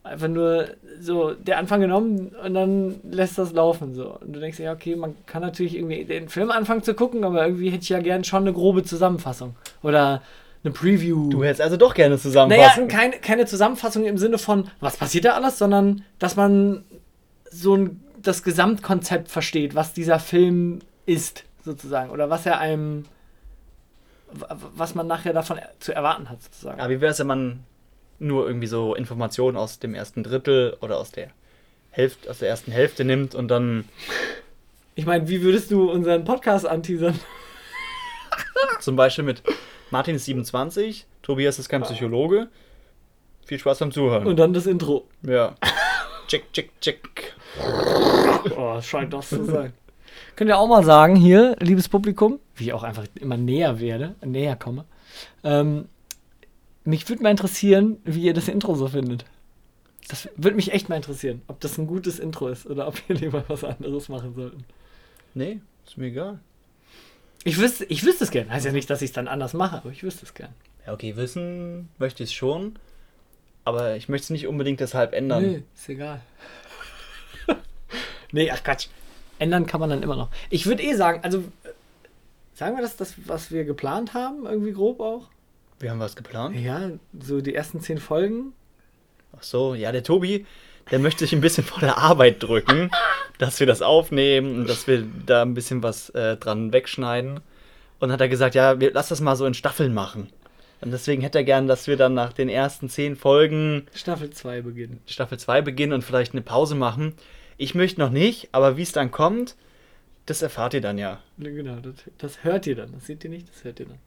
[0.07, 0.69] Einfach nur
[1.01, 3.95] so der Anfang genommen und dann lässt das laufen.
[3.95, 4.19] So.
[4.21, 7.45] Und du denkst ja, okay, man kann natürlich irgendwie den Film anfangen zu gucken, aber
[7.45, 9.57] irgendwie hätte ich ja gern schon eine grobe Zusammenfassung.
[9.83, 10.23] Oder
[10.65, 11.29] eine Preview.
[11.29, 12.87] Du hättest also doch gerne Zusammenfassung.
[12.87, 16.85] Naja, keine, keine Zusammenfassung im Sinne von, was passiert da alles, sondern dass man
[17.51, 22.11] so ein, das Gesamtkonzept versteht, was dieser Film ist, sozusagen.
[22.11, 23.05] Oder was er einem,
[24.75, 26.81] was man nachher davon zu erwarten hat, sozusagen.
[26.81, 27.61] Aber wie wäre es, wenn man
[28.19, 31.31] nur irgendwie so Informationen aus dem ersten Drittel oder aus der
[31.91, 33.85] Hälfte, aus der ersten Hälfte nimmt und dann.
[34.95, 37.19] Ich meine, wie würdest du unseren Podcast anteasern?
[38.81, 39.43] Zum Beispiel mit
[39.91, 42.49] Martin ist 27, Tobias ist kein Psychologe.
[43.45, 44.27] Viel Spaß beim Zuhören.
[44.27, 45.07] Und dann das Intro.
[45.23, 45.55] Ja.
[46.27, 47.35] check, check, check.
[48.57, 49.73] Oh, scheint das zu sein.
[50.35, 54.17] Könnt ihr auch mal sagen, hier, liebes Publikum, wie ich auch einfach immer näher werde,
[54.25, 54.85] näher komme.
[55.45, 55.89] Ähm,
[56.87, 59.25] mich würde mal interessieren, wie ihr das Intro so findet.
[60.09, 63.17] Das würde mich echt mal interessieren, ob das ein gutes Intro ist oder ob wir
[63.17, 64.65] lieber was anderes machen sollten.
[65.35, 66.39] Nee, ist mir egal.
[67.45, 68.51] Ich wüsste, ich wüsste es gern.
[68.51, 70.55] Heißt ja nicht, dass ich es dann anders mache, aber ich wüsste es gern.
[70.87, 72.79] Ja, okay, wissen möchte ich es schon.
[73.65, 75.43] Aber ich möchte es nicht unbedingt deshalb ändern.
[75.43, 76.21] Nee, ist egal.
[78.33, 78.87] nee, ach Quatsch.
[79.41, 80.31] Ändern kann man dann immer noch.
[80.51, 81.43] Ich würde eh sagen, also
[82.55, 85.29] sagen wir das, das, was wir geplant haben, irgendwie grob auch?
[85.79, 86.57] Wir haben was geplant?
[86.57, 88.53] Ja, so die ersten zehn Folgen.
[89.37, 90.47] Ach so, ja, der Tobi,
[90.91, 92.91] der möchte sich ein bisschen vor der Arbeit drücken,
[93.39, 97.41] dass wir das aufnehmen und dass wir da ein bisschen was äh, dran wegschneiden.
[97.99, 100.29] Und hat er gesagt, ja, wir, lass das mal so in Staffeln machen.
[100.83, 104.61] Und deswegen hätte er gern, dass wir dann nach den ersten zehn Folgen Staffel 2
[104.61, 105.01] beginnen.
[105.07, 107.15] Staffel 2 beginnen und vielleicht eine Pause machen.
[107.57, 109.57] Ich möchte noch nicht, aber wie es dann kommt,
[110.27, 111.21] das erfahrt ihr dann ja.
[111.39, 112.93] Genau, das, das, hört ihr dann.
[112.93, 113.99] Das seht ihr nicht, das hört ihr dann.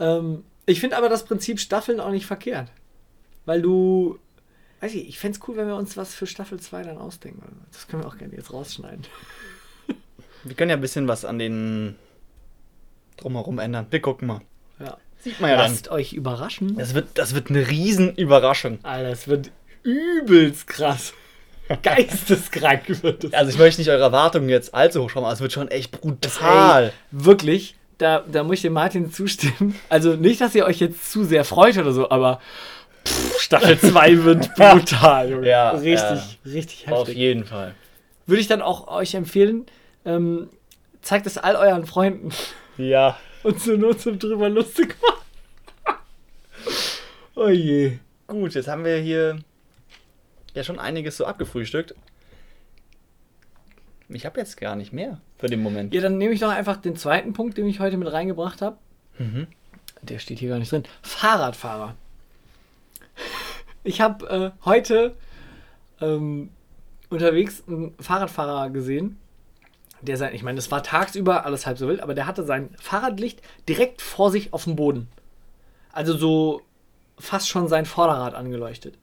[0.00, 2.70] Ähm, ich finde aber das Prinzip Staffeln auch nicht verkehrt.
[3.46, 4.18] Weil du
[4.80, 7.42] Weiß ich, ich fände es cool, wenn wir uns was für Staffel 2 dann ausdenken.
[7.70, 9.04] Das können wir auch gerne jetzt rausschneiden.
[10.42, 11.96] Wir können ja ein bisschen was an den
[13.18, 13.86] drumherum ändern.
[13.90, 14.40] Wir gucken mal.
[14.78, 14.96] Ja.
[15.18, 15.92] Sieht man ja Lasst dann.
[15.92, 16.78] euch überraschen.
[16.78, 18.78] Das wird, das wird eine Riesenüberraschung.
[18.82, 19.50] Alter, das wird
[19.82, 21.12] übelst krass.
[21.82, 23.34] Geisteskrank wird es.
[23.34, 25.90] Also ich möchte nicht eure Erwartungen jetzt allzu hoch schauen, aber es wird schon echt
[26.00, 26.84] brutal.
[26.86, 29.78] Ey, wirklich, da, da muss ich dem Martin zustimmen.
[29.88, 32.40] Also nicht, dass ihr euch jetzt zu sehr freut oder so, aber
[33.38, 35.48] Staffel 2 wird brutal, Junge.
[35.48, 36.92] Ja, richtig, äh, richtig heftig.
[36.92, 37.74] Auf jeden Fall.
[38.26, 39.66] Würde ich dann auch euch empfehlen,
[40.04, 40.48] ähm,
[41.02, 42.30] zeigt es all euren Freunden.
[42.78, 43.18] Ja.
[43.42, 45.98] Und so nur zum drüber lustig machen.
[47.34, 47.98] oh je.
[48.26, 49.38] Gut, jetzt haben wir hier
[50.54, 51.94] ja schon einiges so abgefrühstückt.
[54.12, 55.94] Ich habe jetzt gar nicht mehr für den Moment.
[55.94, 58.76] Ja, dann nehme ich doch einfach den zweiten Punkt, den ich heute mit reingebracht habe.
[59.18, 59.46] Mhm.
[60.02, 60.84] Der steht hier gar nicht drin.
[61.02, 61.94] Fahrradfahrer.
[63.84, 65.14] Ich habe äh, heute
[66.00, 66.50] ähm,
[67.08, 69.18] unterwegs einen Fahrradfahrer gesehen,
[70.00, 72.70] der sein, ich meine, das war tagsüber alles halb so wild, aber der hatte sein
[72.80, 75.08] Fahrradlicht direkt vor sich auf dem Boden.
[75.92, 76.62] Also so
[77.18, 78.96] fast schon sein Vorderrad angeleuchtet.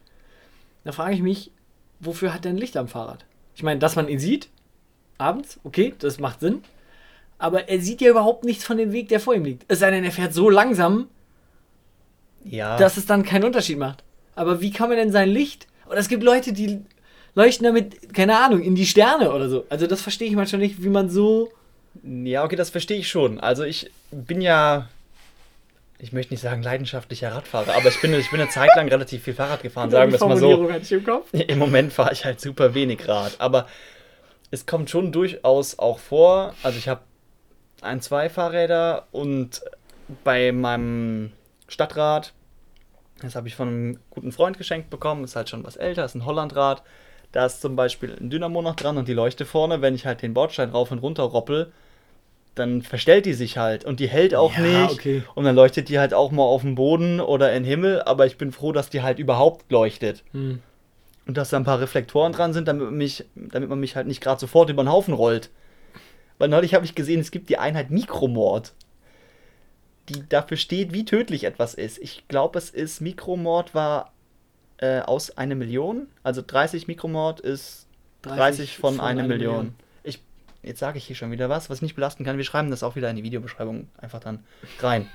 [0.84, 1.52] Da frage ich mich,
[2.00, 3.26] wofür hat er ein Licht am Fahrrad?
[3.56, 4.50] Ich meine, dass man ihn sieht,
[5.18, 6.64] abends, okay, das macht Sinn.
[7.40, 9.66] Aber er sieht ja überhaupt nichts von dem Weg, der vor ihm liegt.
[9.68, 11.08] Es sei denn, er fährt so langsam,
[12.44, 12.78] ja.
[12.78, 14.04] dass es dann keinen Unterschied macht.
[14.36, 15.68] Aber wie kann man denn sein Licht?
[15.88, 16.82] Oder es gibt Leute, die
[17.36, 19.66] leuchten damit, keine Ahnung, in die Sterne oder so.
[19.70, 21.52] Also das verstehe ich manchmal nicht, wie man so.
[22.04, 23.40] Ja, okay, das verstehe ich schon.
[23.40, 24.88] Also ich bin ja,
[26.00, 29.24] ich möchte nicht sagen leidenschaftlicher Radfahrer, aber ich bin, ich bin eine Zeit lang relativ
[29.24, 30.68] viel Fahrrad gefahren, sagen wir es mal so.
[30.68, 33.36] Im, Im Moment fahre ich halt super wenig Rad.
[33.40, 33.68] Aber
[34.52, 36.54] es kommt schon durchaus auch vor.
[36.64, 37.02] Also ich habe
[37.82, 39.62] ein, zwei Fahrräder und
[40.24, 41.32] bei meinem
[41.68, 42.34] Stadtrad,
[43.22, 46.16] das habe ich von einem guten Freund geschenkt bekommen, ist halt schon was älter, ist
[46.16, 46.84] ein Hollandrad.
[47.34, 50.22] Da ist zum Beispiel ein Dynamo noch dran und die Leuchte vorne, wenn ich halt
[50.22, 51.74] den Bordstein rauf und runter roppel,
[52.56, 54.94] dann verstellt die sich halt und die hält auch ja, nicht.
[54.94, 55.24] Okay.
[55.36, 58.26] Und dann leuchtet die halt auch mal auf dem Boden oder in den Himmel, aber
[58.26, 60.24] ich bin froh, dass die halt überhaupt leuchtet.
[60.32, 60.62] Hm.
[61.28, 64.08] Und dass da ein paar Reflektoren dran sind, damit man mich, damit man mich halt
[64.08, 65.50] nicht gerade sofort über den Haufen rollt.
[66.38, 68.74] Weil neulich habe ich gesehen, es gibt die Einheit Mikromord,
[70.10, 71.98] die dafür steht, wie tödlich etwas ist.
[71.98, 74.14] Ich glaube, es ist, Mikromord war
[74.78, 76.08] äh, aus einer Million.
[76.24, 77.88] Also 30 Mikromord ist
[78.22, 79.56] 30, 30 von, von einer Million.
[79.56, 79.76] Million.
[80.04, 80.24] Ich,
[80.64, 82.38] jetzt sage ich hier schon wieder was, was ich nicht belasten kann.
[82.38, 84.46] Wir schreiben das auch wieder in die Videobeschreibung einfach dann
[84.80, 85.10] rein.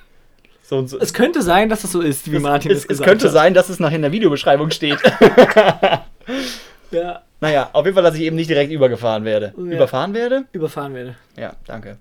[0.63, 0.99] So so.
[0.99, 3.27] Es könnte sein, dass es so ist, wie es, Martin es, es gesagt Es könnte
[3.27, 3.33] hat.
[3.33, 4.99] sein, dass es nachher in der Videobeschreibung steht.
[6.91, 7.23] ja.
[7.41, 9.53] Naja, auf jeden Fall, dass ich eben nicht direkt übergefahren werde.
[9.57, 9.63] Ja.
[9.65, 10.45] Überfahren werde?
[10.53, 11.17] Überfahren werde.
[11.37, 11.99] Ja, danke.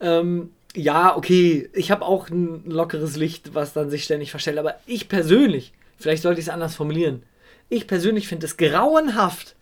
[0.00, 4.76] Ähm, ja, okay, ich habe auch ein lockeres Licht, was dann sich ständig verstellt, aber
[4.86, 7.22] ich persönlich, vielleicht sollte ich es anders formulieren,
[7.68, 9.54] ich persönlich finde es grauenhaft,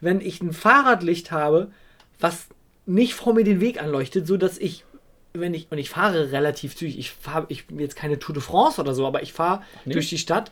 [0.00, 1.72] wenn ich ein Fahrradlicht habe,
[2.20, 2.46] was
[2.86, 4.84] nicht vor mir den Weg anleuchtet, so dass ich
[5.40, 8.42] wenn ich, und ich fahre relativ zügig, ich fahre, ich bin jetzt keine Tour de
[8.42, 9.92] France oder so, aber ich fahre nee.
[9.92, 10.50] durch die Stadt,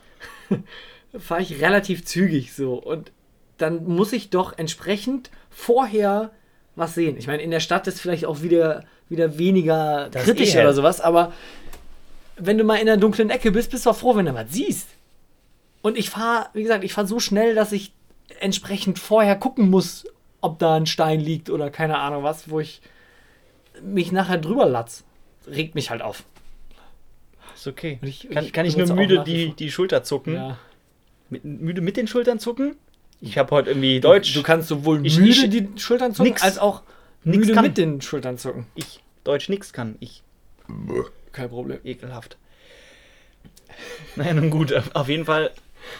[1.19, 2.73] fahre ich relativ zügig so.
[2.75, 3.11] Und
[3.57, 6.31] dann muss ich doch entsprechend vorher
[6.75, 7.17] was sehen.
[7.17, 10.73] Ich meine, in der Stadt ist vielleicht auch wieder, wieder weniger das kritisch eh oder
[10.73, 11.31] sowas, aber
[12.37, 14.51] wenn du mal in der dunklen Ecke bist, bist du auch froh, wenn du was
[14.51, 14.89] siehst.
[15.81, 17.93] Und ich fahre, wie gesagt, ich fahre so schnell, dass ich
[18.39, 20.05] entsprechend vorher gucken muss,
[20.41, 22.81] ob da ein Stein liegt oder keine Ahnung was, wo ich
[23.81, 25.03] mich nachher drüber latz,
[25.47, 26.23] regt mich halt auf.
[27.55, 27.99] Ist okay.
[28.01, 30.35] Ich, kann ich, kann ich nur müde die, die Schulter zucken?
[30.35, 30.57] Ja.
[31.29, 32.75] Mit, müde mit den Schultern zucken?
[33.21, 34.33] Ich habe heute irgendwie Deutsch.
[34.33, 36.83] Du, du kannst sowohl ich, müde die Schultern zucken, nix, als auch
[37.23, 37.63] müde kann.
[37.63, 38.67] mit den Schultern zucken.
[38.75, 39.01] Ich.
[39.23, 39.95] Deutsch nix kann.
[39.99, 40.21] Ich.
[41.31, 41.79] Kein Problem.
[41.83, 42.37] Ekelhaft.
[44.15, 44.73] Naja, nun gut.
[44.93, 45.51] Auf jeden Fall.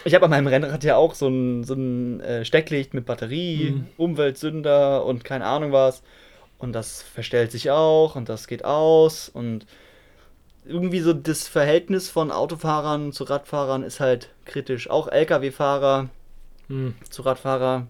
[0.06, 3.72] Ich habe an meinem Rennrad ja auch so ein, so ein äh, Stecklicht mit Batterie,
[3.72, 3.86] mhm.
[3.98, 6.02] Umweltsünder und keine Ahnung was
[6.58, 9.66] und das verstellt sich auch und das geht aus und
[10.64, 14.90] irgendwie so das Verhältnis von Autofahrern zu Radfahrern ist halt kritisch.
[14.90, 16.08] Auch Lkw-Fahrer
[16.68, 16.94] hm.
[17.08, 17.86] zu Radfahrer.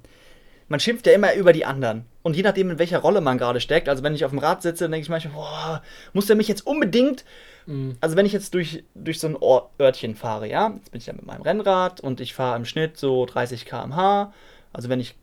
[0.68, 2.04] Man schimpft ja immer über die anderen.
[2.22, 4.60] Und je nachdem, in welcher Rolle man gerade steckt, also wenn ich auf dem Rad
[4.60, 7.24] sitze, dann denke ich manchmal, boah, muss der mich jetzt unbedingt.
[7.66, 7.96] Mhm.
[8.00, 9.38] Also wenn ich jetzt durch, durch so ein
[9.80, 12.98] Örtchen fahre, ja, jetzt bin ich ja mit meinem Rennrad und ich fahre im Schnitt
[12.98, 14.32] so 30 km/h.
[14.72, 15.14] Also wenn ich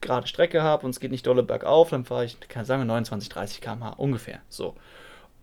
[0.00, 2.86] gerade Strecke habe und es geht nicht dolle bergauf, dann fahre ich, kann ich sagen,
[2.86, 4.40] 29, 30 km/h ungefähr.
[4.48, 4.74] So.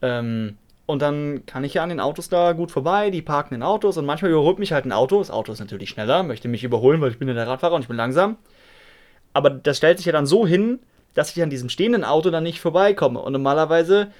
[0.01, 3.63] Ähm, und dann kann ich ja an den Autos da gut vorbei, die parken in
[3.63, 5.17] Autos und manchmal überholt mich halt ein Auto.
[5.19, 7.81] Das Auto ist natürlich schneller, möchte mich überholen, weil ich bin ja der Radfahrer und
[7.81, 8.37] ich bin langsam.
[9.33, 10.79] Aber das stellt sich ja dann so hin,
[11.15, 13.19] dass ich an diesem stehenden Auto dann nicht vorbeikomme.
[13.19, 14.11] Und normalerweise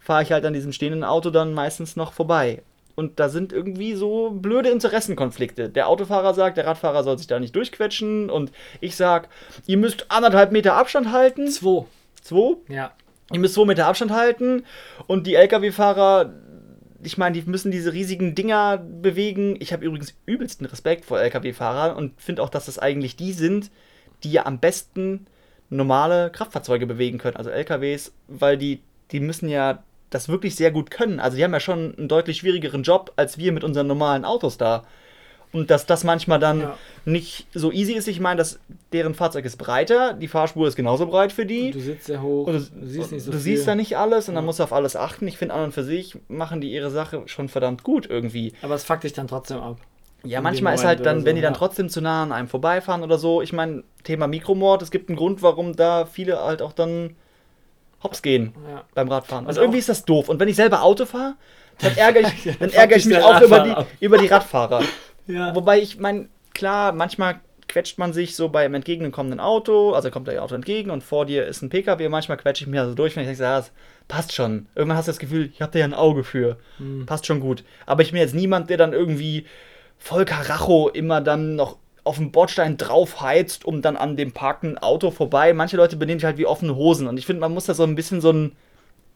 [0.00, 2.62] fahre ich halt an diesem stehenden Auto dann meistens noch vorbei.
[2.96, 5.68] Und da sind irgendwie so blöde Interessenkonflikte.
[5.68, 8.30] Der Autofahrer sagt, der Radfahrer soll sich da nicht durchquetschen.
[8.30, 9.28] Und ich sag,
[9.66, 11.48] ihr müsst anderthalb Meter Abstand halten.
[11.48, 11.84] Zwei.
[12.22, 12.56] Zwei?
[12.68, 12.92] Ja.
[13.30, 14.64] Ihr müsst zwei Meter Abstand halten.
[15.06, 16.32] Und die Lkw-Fahrer,
[17.02, 19.56] ich meine, die müssen diese riesigen Dinger bewegen.
[19.60, 23.70] Ich habe übrigens übelsten Respekt vor Lkw-Fahrern und finde auch, dass das eigentlich die sind,
[24.24, 25.26] die ja am besten
[25.68, 27.36] normale Kraftfahrzeuge bewegen können.
[27.36, 28.80] Also LKWs, weil die,
[29.10, 31.20] die müssen ja das wirklich sehr gut können.
[31.20, 34.58] Also die haben ja schon einen deutlich schwierigeren Job als wir mit unseren normalen Autos
[34.58, 34.84] da.
[35.52, 36.76] Und dass das manchmal dann ja.
[37.04, 38.08] nicht so easy ist.
[38.08, 38.58] Ich meine, dass
[38.92, 41.66] deren Fahrzeug ist breiter, die Fahrspur ist genauso breit für die.
[41.66, 42.46] Und du sitzt sehr hoch.
[42.46, 43.56] Du, du siehst nicht so Du viel.
[43.56, 44.38] siehst da nicht alles und ja.
[44.38, 45.26] dann musst du auf alles achten.
[45.28, 48.52] Ich finde, an und für sich machen die ihre Sache schon verdammt gut irgendwie.
[48.60, 49.78] Aber es fuckt dich dann trotzdem ab.
[50.24, 51.58] Ja, manchmal ist halt dann, so, wenn die dann ja.
[51.58, 53.40] trotzdem zu nah an einem vorbeifahren oder so.
[53.40, 57.16] Ich meine, Thema Mikromord, es gibt einen Grund, warum da viele halt auch dann
[58.02, 58.84] hops gehen ja.
[58.94, 59.46] beim Radfahren.
[59.46, 60.28] Also irgendwie ist das doof.
[60.28, 61.34] Und wenn ich selber Auto fahre,
[61.78, 64.82] dann ärgere ich, dann ärgere ich mich auch über die, über die Radfahrer.
[65.26, 65.54] ja.
[65.54, 70.42] Wobei ich meine, klar, manchmal quetscht man sich so beim entgegenkommenden Auto, also kommt der
[70.42, 73.24] Auto entgegen und vor dir ist ein PKW manchmal quetsche ich mich also durch, wenn
[73.24, 73.72] ich denke, ja, das
[74.06, 74.66] passt schon.
[74.76, 76.58] Irgendwann hast du das Gefühl, ich habe da ja ein Auge für.
[76.78, 77.06] Hm.
[77.06, 77.64] Passt schon gut.
[77.84, 79.46] Aber ich bin jetzt niemand, der dann irgendwie
[79.98, 81.76] voll Karacho immer dann noch
[82.06, 85.52] auf dem Bordstein draufheizt, um dann an dem parkenden Auto vorbei.
[85.52, 87.08] Manche Leute benehmen sich halt wie offene Hosen.
[87.08, 88.52] Und ich finde, man muss da so ein bisschen so einen,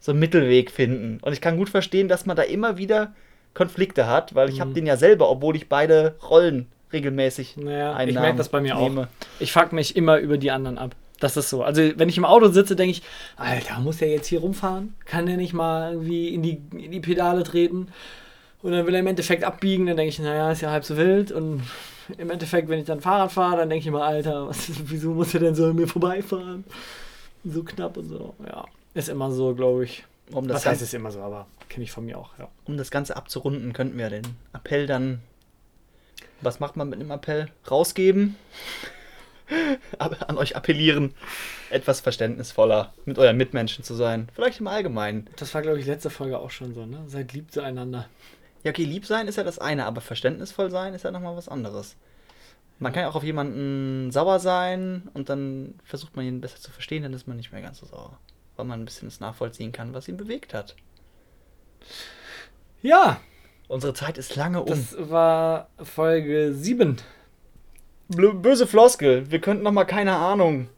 [0.00, 1.18] so einen Mittelweg finden.
[1.22, 3.12] Und ich kann gut verstehen, dass man da immer wieder
[3.54, 4.60] Konflikte hat, weil ich mhm.
[4.60, 8.74] habe den ja selber, obwohl ich beide Rollen regelmäßig naja, Ich merke das bei mir
[8.74, 9.02] nehme.
[9.02, 9.06] auch.
[9.38, 10.94] Ich fuck mich immer über die anderen ab.
[11.20, 11.62] Das ist so.
[11.62, 13.02] Also, wenn ich im Auto sitze, denke ich,
[13.36, 14.94] Alter, muss der jetzt hier rumfahren?
[15.04, 17.88] Kann der nicht mal irgendwie in die, in die Pedale treten?
[18.62, 20.96] Und dann will er im Endeffekt abbiegen, dann denke ich, naja, ist ja halb so
[20.96, 21.30] wild.
[21.30, 21.62] Und
[22.18, 25.34] im Endeffekt, wenn ich dann Fahrrad fahre, dann denke ich immer, Alter, was, wieso muss
[25.34, 26.64] er denn so an mir vorbeifahren?
[27.44, 28.34] So knapp und so.
[28.46, 30.04] Ja, ist immer so, glaube ich.
[30.32, 32.48] Um das was heißt es immer so, aber kenne ich von mir auch, ja.
[32.64, 35.20] Um das Ganze abzurunden, könnten wir den Appell dann.
[36.42, 37.48] Was macht man mit einem Appell?
[37.70, 38.36] Rausgeben?
[39.98, 41.14] an euch appellieren,
[41.70, 44.28] etwas verständnisvoller mit euren Mitmenschen zu sein.
[44.34, 45.26] Vielleicht im Allgemeinen.
[45.36, 47.02] Das war, glaube ich, letzte Folge auch schon so, ne?
[47.08, 48.08] Seid lieb zueinander.
[48.62, 51.48] Ja, okay, lieb sein ist ja das eine, aber verständnisvoll sein ist ja nochmal was
[51.48, 51.96] anderes.
[52.78, 56.70] Man kann ja auch auf jemanden sauer sein und dann versucht man ihn besser zu
[56.70, 58.18] verstehen, dann ist man nicht mehr ganz so sauer.
[58.56, 60.76] Weil man ein bisschen das nachvollziehen kann, was ihn bewegt hat.
[62.82, 63.20] Ja.
[63.68, 64.68] Unsere Zeit ist lange um.
[64.68, 66.96] Das war Folge 7
[68.10, 69.30] böse Floskel.
[69.30, 70.68] Wir könnten noch mal keine Ahnung.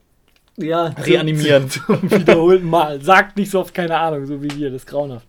[0.57, 1.71] Ja, reanimieren.
[1.71, 3.01] Zum, zum wiederholten Mal.
[3.01, 4.71] Sagt nicht so oft keine Ahnung, so wie wir.
[4.71, 5.29] Das ist grauenhaft.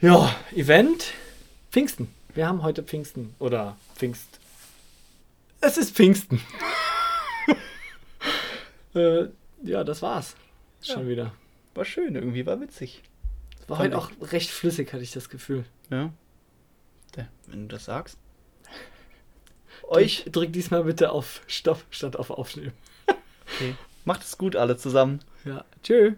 [0.00, 1.12] Ja, Event
[1.72, 2.14] Pfingsten.
[2.32, 3.34] Wir haben heute Pfingsten.
[3.40, 4.38] Oder Pfingst.
[5.60, 6.40] Es ist Pfingsten.
[8.94, 9.24] äh,
[9.64, 10.36] ja, das war's.
[10.82, 10.94] Ja.
[10.94, 11.32] Schon wieder.
[11.74, 13.02] War schön, irgendwie war witzig.
[13.66, 15.64] War heute auch recht flüssig, hatte ich das Gefühl.
[15.90, 16.12] Ja.
[17.48, 18.18] Wenn du das sagst
[19.82, 20.26] euch.
[20.30, 22.72] Drückt diesmal bitte auf Stopp statt auf Aufnehmen.
[23.56, 23.74] okay.
[24.04, 25.20] Macht es gut alle zusammen.
[25.44, 25.64] Ja.
[25.82, 26.12] Tschö.